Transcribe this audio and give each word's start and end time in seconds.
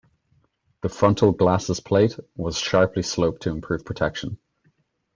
The 0.81 0.89
frontal 0.89 1.31
glacis 1.31 1.79
plate 1.79 2.17
was 2.35 2.57
sharply 2.57 3.03
sloped 3.03 3.43
to 3.43 3.51
improve 3.51 3.85
protection. 3.85 4.39